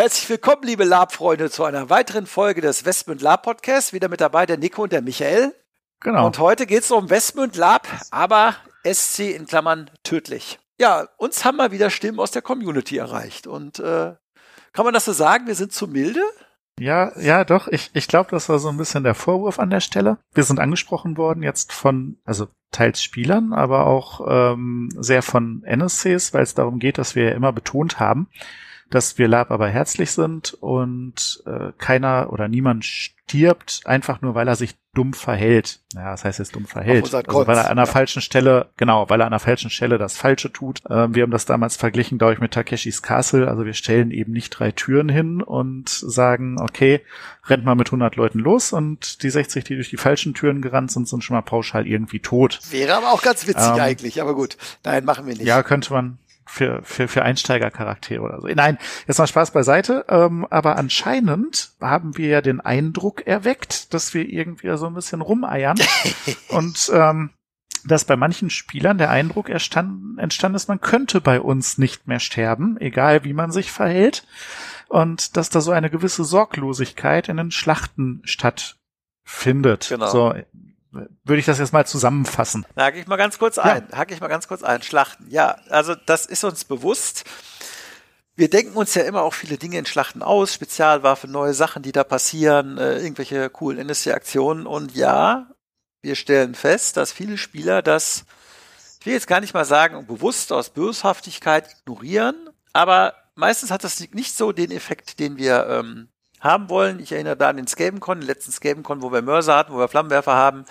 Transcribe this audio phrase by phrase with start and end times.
[0.00, 3.92] Herzlich willkommen, liebe Lab-Freunde, zu einer weiteren Folge des Westmund Lab Podcasts.
[3.92, 5.52] Wieder mit dabei der Nico und der Michael.
[6.00, 6.24] Genau.
[6.24, 10.58] Und heute geht es um Westmund Lab, aber SC in Klammern tödlich.
[10.78, 13.46] Ja, uns haben mal wieder Stimmen aus der Community erreicht.
[13.46, 14.14] Und äh,
[14.72, 15.46] kann man das so sagen?
[15.46, 16.22] Wir sind zu milde?
[16.78, 17.68] Ja, ja, doch.
[17.68, 20.16] Ich, ich glaube, das war so ein bisschen der Vorwurf an der Stelle.
[20.32, 26.32] Wir sind angesprochen worden jetzt von, also teils Spielern, aber auch ähm, sehr von NSCs,
[26.32, 28.30] weil es darum geht, dass wir ja immer betont haben,
[28.90, 34.48] dass wir Lab aber herzlich sind und äh, keiner oder niemand stirbt, einfach nur, weil
[34.48, 35.80] er sich dumm verhält.
[35.94, 37.14] Ja, das heißt jetzt dumm verhält.
[37.14, 37.92] Also, weil er an der ja.
[37.92, 40.82] falschen Stelle, genau, weil er an der falschen Stelle das Falsche tut.
[40.90, 43.46] Ähm, wir haben das damals verglichen, glaube ich, mit Takeshis Castle.
[43.46, 47.02] Also wir stellen eben nicht drei Türen hin und sagen, okay,
[47.46, 50.90] rennt mal mit 100 Leuten los und die 60, die durch die falschen Türen gerannt
[50.90, 52.58] sind, sind schon mal pauschal irgendwie tot.
[52.70, 54.56] Wäre aber auch ganz witzig ähm, eigentlich, aber gut.
[54.82, 55.46] Nein, machen wir nicht.
[55.46, 58.48] Ja, könnte man, für, für, für Einsteigercharaktere oder so.
[58.48, 60.04] Nein, jetzt mal Spaß beiseite.
[60.08, 65.20] Ähm, aber anscheinend haben wir ja den Eindruck erweckt, dass wir irgendwie so ein bisschen
[65.20, 65.78] rumeiern.
[66.48, 67.30] und ähm,
[67.84, 72.20] dass bei manchen Spielern der Eindruck entstanden, entstanden ist, man könnte bei uns nicht mehr
[72.20, 74.26] sterben, egal wie man sich verhält.
[74.88, 79.86] Und dass da so eine gewisse Sorglosigkeit in den Schlachten stattfindet.
[79.88, 80.10] Genau.
[80.10, 80.34] So,
[80.92, 82.66] würde ich das jetzt mal zusammenfassen.
[82.74, 83.86] Da hake ich mal ganz kurz ein.
[83.90, 83.98] Ja.
[83.98, 84.82] Hake ich mal ganz kurz ein.
[84.82, 85.26] Schlachten.
[85.30, 87.24] Ja, also das ist uns bewusst.
[88.36, 91.92] Wir denken uns ja immer auch viele Dinge in Schlachten aus, Spezialwaffen, neue Sachen, die
[91.92, 94.66] da passieren, äh, irgendwelche coolen NSC-Aktionen.
[94.66, 95.50] Und ja,
[96.02, 98.24] wir stellen fest, dass viele Spieler das,
[99.00, 104.00] ich will jetzt gar nicht mal sagen, bewusst aus Böshaftigkeit ignorieren, aber meistens hat das
[104.12, 106.08] nicht so den Effekt, den wir ähm,
[106.40, 106.98] haben wollen.
[106.98, 109.88] Ich erinnere da an den Skavencon, den letzten Skavencon, wo wir Mörser hatten, wo wir
[109.88, 110.64] Flammenwerfer haben.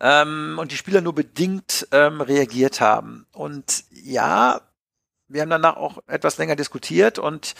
[0.00, 3.26] Ähm, und die Spieler nur bedingt ähm, reagiert haben.
[3.32, 4.60] Und ja,
[5.28, 7.54] wir haben danach auch etwas länger diskutiert und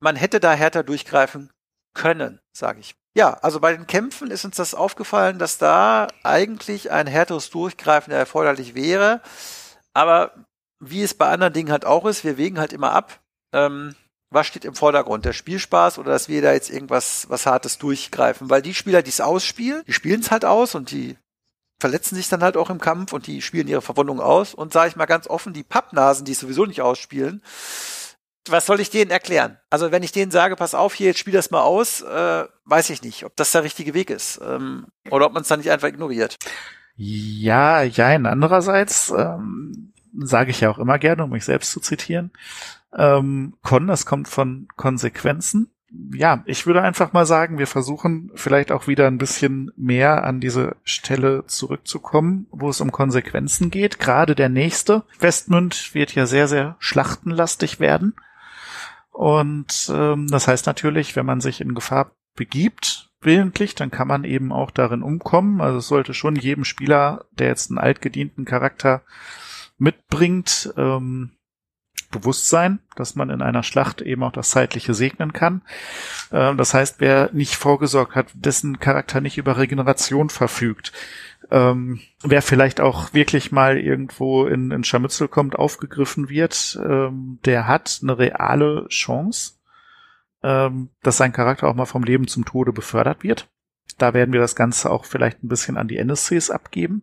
[0.00, 1.50] man hätte da härter durchgreifen
[1.94, 2.94] können, sage ich.
[3.14, 8.12] Ja, also bei den Kämpfen ist uns das aufgefallen, dass da eigentlich ein härteres Durchgreifen
[8.12, 9.20] erforderlich wäre.
[9.92, 10.32] Aber
[10.78, 13.18] wie es bei anderen Dingen halt auch ist, wir wägen halt immer ab.
[13.52, 13.96] Ähm,
[14.30, 15.24] was steht im Vordergrund?
[15.24, 18.50] Der Spielspaß oder dass wir da jetzt irgendwas was Hartes durchgreifen?
[18.50, 21.16] Weil die Spieler, die es ausspielen, die spielen es halt aus und die
[21.80, 24.54] verletzen sich dann halt auch im Kampf und die spielen ihre Verwundung aus.
[24.54, 27.42] Und sage ich mal ganz offen, die Pappnasen, die es sowieso nicht ausspielen,
[28.48, 29.58] was soll ich denen erklären?
[29.70, 32.90] Also wenn ich denen sage, pass auf, hier, jetzt spiel das mal aus, äh, weiß
[32.90, 35.70] ich nicht, ob das der richtige Weg ist ähm, oder ob man es dann nicht
[35.70, 36.36] einfach ignoriert.
[36.96, 42.30] Ja, ja, andererseits ähm, sage ich ja auch immer gerne, um mich selbst zu zitieren,
[42.96, 45.70] ähm, Con, das kommt von Konsequenzen.
[46.12, 50.38] Ja, ich würde einfach mal sagen, wir versuchen vielleicht auch wieder ein bisschen mehr an
[50.38, 53.98] diese Stelle zurückzukommen, wo es um Konsequenzen geht.
[53.98, 58.14] Gerade der nächste Westmünd wird ja sehr, sehr schlachtenlastig werden.
[59.10, 64.24] Und ähm, das heißt natürlich, wenn man sich in Gefahr begibt, willentlich, dann kann man
[64.24, 65.60] eben auch darin umkommen.
[65.60, 69.02] Also es sollte schon jedem Spieler, der jetzt einen altgedienten Charakter
[69.78, 71.32] mitbringt, ähm,
[72.10, 75.62] bewusst sein, dass man in einer Schlacht eben auch das Zeitliche segnen kann.
[76.32, 80.92] Ähm, das heißt, wer nicht vorgesorgt hat, dessen Charakter nicht über Regeneration verfügt,
[81.50, 87.66] ähm, wer vielleicht auch wirklich mal irgendwo in, in Scharmützel kommt, aufgegriffen wird, ähm, der
[87.66, 89.54] hat eine reale Chance,
[90.42, 93.48] ähm, dass sein Charakter auch mal vom Leben zum Tode befördert wird.
[93.96, 97.02] Da werden wir das Ganze auch vielleicht ein bisschen an die NSCs abgeben.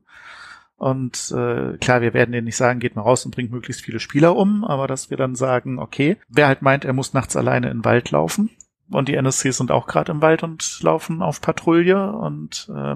[0.78, 4.00] Und äh, klar, wir werden denen nicht sagen, geht mal raus und bringt möglichst viele
[4.00, 7.70] Spieler um, aber dass wir dann sagen, okay, wer halt meint, er muss nachts alleine
[7.70, 8.50] in den Wald laufen,
[8.90, 12.96] und die NSCs sind auch gerade im Wald und laufen auf Patrouille und äh,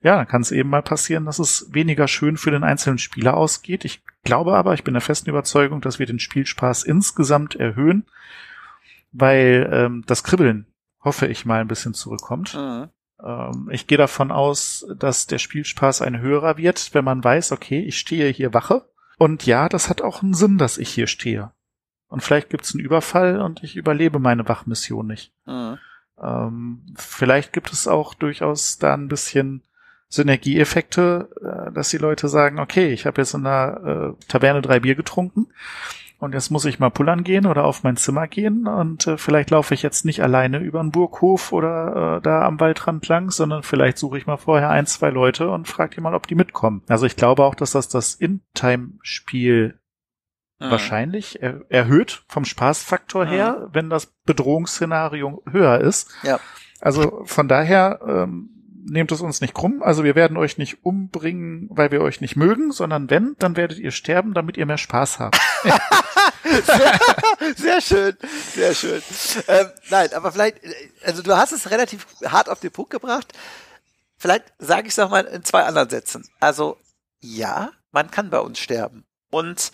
[0.00, 3.36] ja, dann kann es eben mal passieren, dass es weniger schön für den einzelnen Spieler
[3.36, 3.84] ausgeht.
[3.84, 8.06] Ich glaube aber, ich bin der festen Überzeugung, dass wir den Spielspaß insgesamt erhöhen,
[9.10, 10.66] weil ähm, das Kribbeln,
[11.02, 12.54] hoffe ich mal, ein bisschen zurückkommt.
[12.54, 12.90] Mhm.
[13.24, 17.80] Ähm, ich gehe davon aus, dass der Spielspaß ein höherer wird, wenn man weiß, okay,
[17.80, 18.88] ich stehe hier Wache.
[19.18, 21.50] Und ja, das hat auch einen Sinn, dass ich hier stehe.
[22.08, 25.32] Und vielleicht gibt's einen Überfall und ich überlebe meine Wachmission nicht.
[25.46, 25.78] Mhm.
[26.20, 29.62] Ähm, vielleicht gibt es auch durchaus da ein bisschen
[30.08, 34.80] Synergieeffekte, äh, dass die Leute sagen, okay, ich habe jetzt in der äh, Taverne drei
[34.80, 35.48] Bier getrunken
[36.18, 39.50] und jetzt muss ich mal pullern gehen oder auf mein Zimmer gehen und äh, vielleicht
[39.50, 43.62] laufe ich jetzt nicht alleine über den Burghof oder äh, da am Waldrand lang, sondern
[43.62, 46.82] vielleicht suche ich mal vorher ein, zwei Leute und frage die mal, ob die mitkommen.
[46.88, 49.78] Also ich glaube auch, dass das das In-Time-Spiel
[50.58, 50.70] mhm.
[50.70, 53.30] wahrscheinlich er erhöht vom Spaßfaktor mhm.
[53.30, 56.10] her, wenn das Bedrohungsszenario höher ist.
[56.24, 56.40] Ja.
[56.80, 58.57] Also von daher ähm,
[58.88, 59.82] nehmt es uns nicht krumm.
[59.82, 63.78] Also wir werden euch nicht umbringen, weil wir euch nicht mögen, sondern wenn, dann werdet
[63.78, 65.38] ihr sterben, damit ihr mehr Spaß habt.
[66.64, 67.00] sehr,
[67.56, 68.16] sehr, schön,
[68.54, 69.02] sehr schön.
[69.48, 70.58] Ähm, nein, aber vielleicht,
[71.04, 73.32] also du hast es relativ hart auf den Punkt gebracht.
[74.16, 76.28] Vielleicht sage ich es auch mal in zwei anderen Sätzen.
[76.40, 76.76] Also
[77.20, 79.04] ja, man kann bei uns sterben.
[79.30, 79.72] Und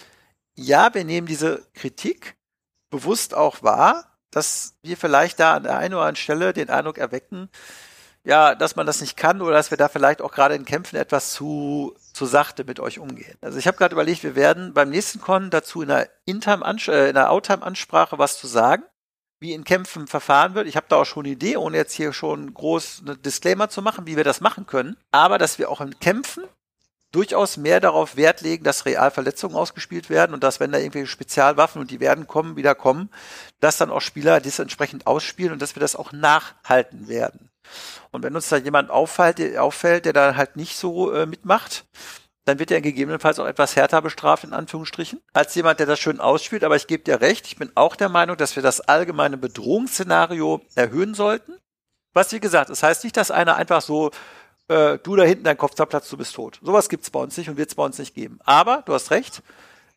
[0.55, 2.37] ja, wir nehmen diese Kritik
[2.91, 6.99] bewusst auch wahr, dass wir vielleicht da an der einen oder anderen Stelle den Eindruck
[6.99, 7.49] erwecken,
[8.25, 10.97] ja, dass man das nicht kann oder dass wir da vielleicht auch gerade in Kämpfen
[10.97, 13.37] etwas zu, zu sachte mit euch umgehen.
[13.43, 17.11] Also ich habe gerade überlegt, wir werden beim nächsten Con dazu in einer, Intime äh,
[17.11, 18.83] in einer Outtime-Ansprache was zu sagen,
[19.41, 20.67] wie in Kämpfen verfahren wird.
[20.67, 23.83] Ich habe da auch schon eine Idee, ohne jetzt hier schon groß eine Disclaimer zu
[23.83, 24.97] machen, wie wir das machen können.
[25.13, 26.45] Aber dass wir auch in Kämpfen
[27.13, 31.09] durchaus mehr darauf Wert legen, dass real Verletzungen ausgespielt werden und dass, wenn da irgendwelche
[31.09, 33.11] Spezialwaffen und die werden kommen, wieder kommen,
[33.61, 37.51] dass dann auch Spieler das entsprechend ausspielen und dass wir das auch nachhalten werden.
[38.11, 41.85] Und wenn uns da jemand auffällt, der, auffällt, der da halt nicht so äh, mitmacht,
[42.45, 46.21] dann wird er gegebenenfalls auch etwas härter bestraft, in Anführungsstrichen, als jemand, der das schön
[46.21, 46.65] ausspielt.
[46.65, 50.61] Aber ich gebe dir recht, ich bin auch der Meinung, dass wir das allgemeine Bedrohungsszenario
[50.75, 51.55] erhöhen sollten.
[52.13, 54.11] Was, wie gesagt, das heißt nicht, dass einer einfach so,
[54.69, 56.61] äh, du da hinten, dein Kopf zerplatzt, du bist tot.
[56.63, 58.39] Sowas gibt's bei uns nicht und wird's bei uns nicht geben.
[58.45, 59.43] Aber, du hast recht,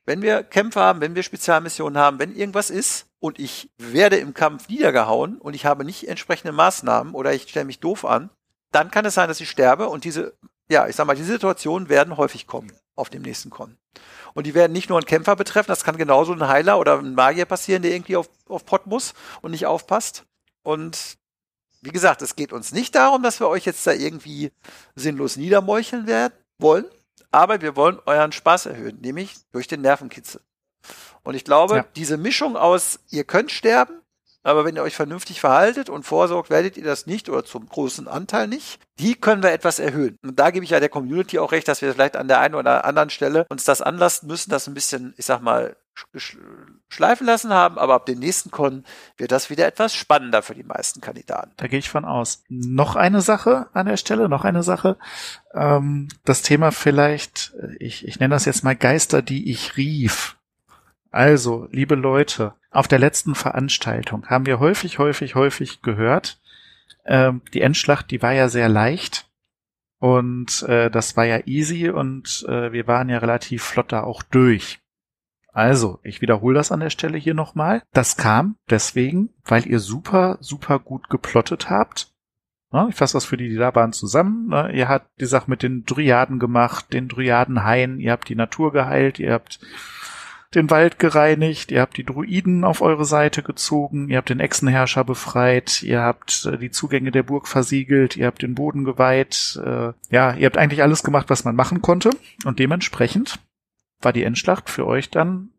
[0.05, 4.33] wenn wir Kämpfe haben, wenn wir Spezialmissionen haben, wenn irgendwas ist, und ich werde im
[4.33, 8.29] Kampf niedergehauen und ich habe nicht entsprechende Maßnahmen oder ich stelle mich doof an,
[8.71, 10.33] dann kann es sein, dass ich sterbe und diese,
[10.69, 13.77] ja, ich sag mal, diese Situationen werden häufig kommen auf dem nächsten Con.
[14.33, 17.15] Und die werden nicht nur einen Kämpfer betreffen, das kann genauso ein Heiler oder ein
[17.15, 20.25] Magier passieren, der irgendwie auf, auf Pott muss und nicht aufpasst.
[20.63, 21.17] Und
[21.81, 24.51] wie gesagt, es geht uns nicht darum, dass wir euch jetzt da irgendwie
[24.95, 26.85] sinnlos niedermeucheln werden wollen,
[27.31, 30.41] aber wir wollen euren Spaß erhöhen, nämlich durch den Nervenkitzel.
[31.27, 31.85] Und ich glaube, ja.
[31.97, 33.99] diese Mischung aus, ihr könnt sterben,
[34.43, 38.07] aber wenn ihr euch vernünftig verhaltet und vorsorgt, werdet ihr das nicht oder zum großen
[38.07, 38.79] Anteil nicht.
[38.97, 40.15] Die können wir etwas erhöhen.
[40.23, 42.55] Und da gebe ich ja der Community auch recht, dass wir vielleicht an der einen
[42.55, 45.75] oder anderen Stelle uns das anlassen müssen, das ein bisschen, ich sag mal,
[46.87, 48.85] schleifen lassen haben, aber ab dem nächsten Con
[49.17, 51.51] wird das wieder etwas spannender für die meisten Kandidaten.
[51.57, 52.41] Da gehe ich von aus.
[52.47, 54.95] Noch eine Sache an der Stelle, noch eine Sache.
[55.53, 60.36] Ähm, das Thema vielleicht, ich, ich nenne das jetzt mal Geister, die ich rief.
[61.17, 66.39] Also, liebe Leute, auf der letzten Veranstaltung haben wir häufig, häufig, häufig gehört,
[67.07, 69.27] ähm, die Endschlacht, die war ja sehr leicht
[69.97, 74.21] und äh, das war ja easy und äh, wir waren ja relativ flott da auch
[74.21, 74.77] durch.
[75.51, 77.81] Also, ich wiederhole das an der Stelle hier nochmal.
[77.93, 82.11] Das kam deswegen, weil ihr super, super gut geplottet habt.
[82.89, 84.49] Ich fasse das für die, die da waren, zusammen.
[84.49, 84.71] Ne?
[84.71, 89.17] Ihr habt die Sache mit den Dryaden gemacht, den Dryadenhain, ihr habt die Natur geheilt,
[89.17, 89.59] ihr habt
[90.55, 95.03] den Wald gereinigt, ihr habt die Druiden auf eure Seite gezogen, ihr habt den Echsenherrscher
[95.03, 99.93] befreit, ihr habt äh, die Zugänge der Burg versiegelt, ihr habt den Boden geweiht, äh,
[100.09, 102.11] ja, ihr habt eigentlich alles gemacht, was man machen konnte
[102.45, 103.39] und dementsprechend
[104.01, 105.49] war die Endschlacht für euch dann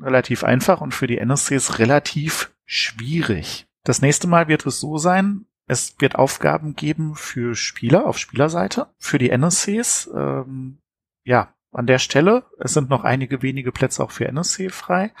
[0.00, 3.66] relativ einfach und für die NSCs relativ schwierig.
[3.84, 8.88] Das nächste Mal wird es so sein, es wird Aufgaben geben für Spieler auf Spielerseite,
[8.98, 10.10] für die NSCs.
[10.14, 10.78] Ähm,
[11.24, 12.44] ja, an der Stelle.
[12.58, 15.12] Es sind noch einige wenige Plätze auch für NSC frei.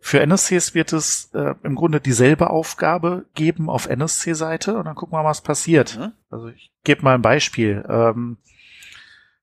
[0.00, 5.14] Für NSCs wird es äh, im Grunde dieselbe Aufgabe geben auf NSC-Seite und dann gucken
[5.14, 5.98] wir mal, was passiert.
[5.98, 6.12] Mhm.
[6.30, 7.84] Also ich gebe mal ein Beispiel.
[7.88, 8.38] Ähm,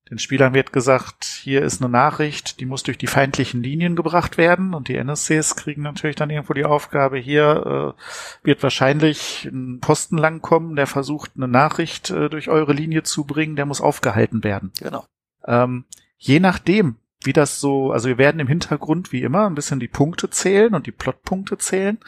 [0.09, 4.37] den Spielern wird gesagt, hier ist eine Nachricht, die muss durch die feindlichen Linien gebracht
[4.37, 9.79] werden und die NSCs kriegen natürlich dann irgendwo die Aufgabe, hier äh, wird wahrscheinlich ein
[9.79, 13.81] Posten lang kommen, der versucht eine Nachricht äh, durch eure Linie zu bringen, der muss
[13.81, 14.71] aufgehalten werden.
[14.79, 15.05] Genau.
[15.47, 15.85] Ähm,
[16.25, 19.87] je nachdem, wie das so, also wir werden im Hintergrund wie immer ein bisschen die
[19.87, 21.99] Punkte zählen und die Plotpunkte zählen.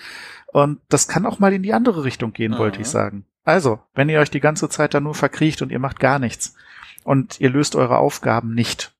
[0.47, 2.59] Und das kann auch mal in die andere Richtung gehen, Aha.
[2.59, 3.25] wollte ich sagen.
[3.43, 6.55] Also, wenn ihr euch die ganze Zeit da nur verkriecht und ihr macht gar nichts
[7.03, 8.95] und ihr löst eure Aufgaben nicht,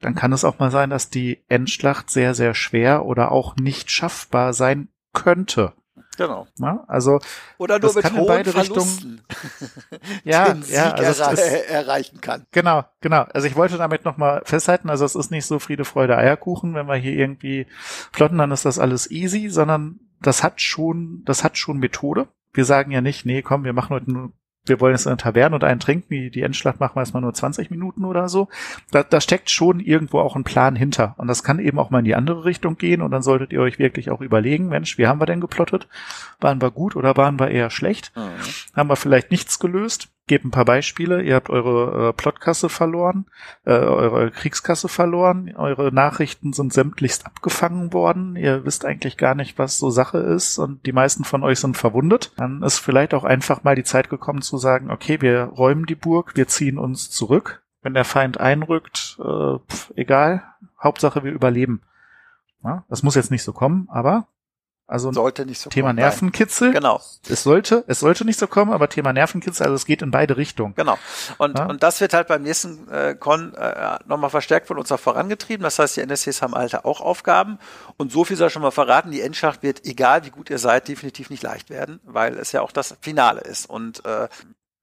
[0.00, 3.90] dann kann es auch mal sein, dass die Endschlacht sehr, sehr schwer oder auch nicht
[3.90, 5.74] schaffbar sein könnte.
[6.16, 6.46] Genau.
[6.58, 7.20] Ja, also
[7.58, 9.22] oder nur mit hohen beide Richtungen
[10.24, 12.46] ja, den Sieg ja, also es, es, erreichen kann.
[12.52, 13.22] Genau, genau.
[13.32, 16.86] Also ich wollte damit nochmal festhalten, also es ist nicht so Friede, Freude, Eierkuchen, wenn
[16.86, 17.66] wir hier irgendwie
[18.12, 22.28] plotten, dann ist das alles easy, sondern das hat schon, das hat schon Methode.
[22.52, 24.32] Wir sagen ja nicht, nee, komm, wir machen heute nur
[24.66, 27.22] wir wollen jetzt in eine Taverne und einen trinken, die, die Endschlacht machen wir erstmal
[27.22, 28.48] nur 20 Minuten oder so.
[28.90, 31.14] Da, da steckt schon irgendwo auch ein Plan hinter.
[31.18, 33.60] Und das kann eben auch mal in die andere Richtung gehen und dann solltet ihr
[33.60, 35.88] euch wirklich auch überlegen, Mensch, wie haben wir denn geplottet?
[36.40, 38.12] Waren wir gut oder waren wir eher schlecht?
[38.16, 38.30] Mhm.
[38.74, 40.08] Haben wir vielleicht nichts gelöst?
[40.26, 41.22] Gebt ein paar Beispiele.
[41.22, 43.26] Ihr habt eure äh, Plotkasse verloren,
[43.66, 48.34] äh, eure Kriegskasse verloren, eure Nachrichten sind sämtlichst abgefangen worden.
[48.34, 51.76] Ihr wisst eigentlich gar nicht, was so Sache ist und die meisten von euch sind
[51.76, 52.32] verwundet.
[52.38, 55.94] Dann ist vielleicht auch einfach mal die Zeit gekommen zu sagen, okay, wir räumen die
[55.94, 57.62] Burg, wir ziehen uns zurück.
[57.82, 60.42] Wenn der Feind einrückt, äh, pf, egal,
[60.82, 61.82] Hauptsache wir überleben.
[62.62, 64.26] Ja, das muss jetzt nicht so kommen, aber
[64.86, 66.68] also sollte nicht so Thema kommen, Nervenkitzel.
[66.68, 66.82] Nein.
[66.82, 67.00] Genau.
[67.28, 70.36] Es sollte, es sollte nicht so kommen, aber Thema Nervenkitzel, also es geht in beide
[70.36, 70.74] Richtungen.
[70.74, 70.98] Genau.
[71.38, 71.66] Und, ja?
[71.66, 75.64] und das wird halt beim nächsten äh, Con äh, nochmal verstärkt von uns auch vorangetrieben.
[75.64, 77.58] Das heißt, die NSCs haben Alter auch Aufgaben.
[77.96, 80.86] Und so viel soll schon mal verraten, die Endschlacht wird, egal wie gut ihr seid,
[80.88, 83.68] definitiv nicht leicht werden, weil es ja auch das Finale ist.
[83.68, 84.28] Und äh,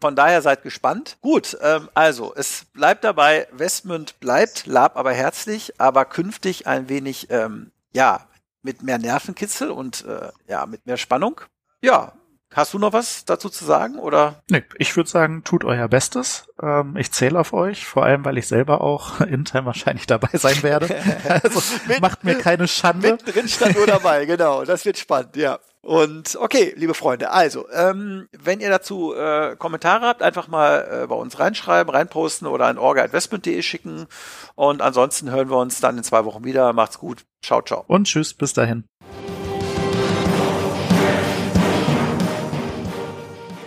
[0.01, 1.17] von daher seid gespannt.
[1.22, 7.27] Gut, ähm, also es bleibt dabei, Westmünd bleibt, Lab aber herzlich, aber künftig ein wenig,
[7.29, 8.25] ähm, ja,
[8.63, 11.41] mit mehr Nervenkitzel und äh, ja, mit mehr Spannung.
[11.82, 12.13] Ja,
[12.53, 14.41] hast du noch was dazu zu sagen oder?
[14.50, 16.48] Nee, ich würde sagen, tut euer Bestes.
[16.62, 20.62] Ähm, ich zähle auf euch, vor allem weil ich selber auch intern wahrscheinlich dabei sein
[20.63, 20.96] werde.
[21.44, 23.13] also mit, macht mir keine Schande.
[23.13, 24.63] Mit drin stand nur dabei, genau.
[24.65, 25.60] Das wird spannend, ja.
[25.83, 31.07] Und okay, liebe Freunde, also, ähm, wenn ihr dazu äh, Kommentare habt, einfach mal äh,
[31.07, 34.05] bei uns reinschreiben, reinposten oder an orga.investment.de schicken.
[34.53, 36.71] Und ansonsten hören wir uns dann in zwei Wochen wieder.
[36.73, 37.25] Macht's gut.
[37.41, 37.83] Ciao, ciao.
[37.88, 38.85] Und tschüss, bis dahin.